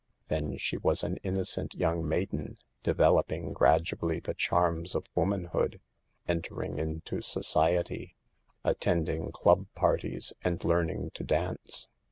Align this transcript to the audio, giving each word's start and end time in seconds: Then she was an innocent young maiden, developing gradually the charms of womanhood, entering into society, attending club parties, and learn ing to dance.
Then 0.29 0.57
she 0.57 0.77
was 0.77 1.03
an 1.03 1.17
innocent 1.17 1.75
young 1.75 2.07
maiden, 2.09 2.57
developing 2.81 3.53
gradually 3.53 4.19
the 4.19 4.33
charms 4.33 4.95
of 4.95 5.05
womanhood, 5.13 5.79
entering 6.27 6.79
into 6.79 7.21
society, 7.21 8.15
attending 8.63 9.31
club 9.31 9.67
parties, 9.75 10.33
and 10.43 10.63
learn 10.65 10.89
ing 10.89 11.11
to 11.11 11.23
dance. 11.23 11.87